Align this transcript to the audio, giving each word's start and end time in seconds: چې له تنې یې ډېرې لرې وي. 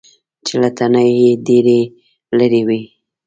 چې 0.45 0.53
له 0.61 0.69
تنې 0.77 1.03
یې 1.19 1.29
ډېرې 1.47 1.79
لرې 2.37 2.61
وي. 2.67 2.81